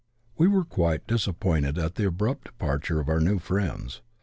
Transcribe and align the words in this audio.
We 0.35 0.47
were 0.47 0.65
fpiit(; 0.65 1.01
disappointed 1.05 1.77
at 1.77 1.93
theabrupt 1.93 2.45
departure 2.45 2.99
of 2.99 3.07
our 3.07 3.19
new 3.19 3.37
friiMids. 3.37 3.99